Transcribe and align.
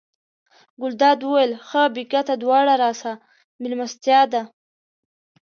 ګلداد 0.81 1.19
وویل 1.23 1.51
ښه 1.67 1.81
بېګا 1.93 2.21
ته 2.27 2.33
دواړه 2.43 2.73
راسئ 2.81 3.13
مېلمستیا 3.61 4.21
ده. 4.31 4.41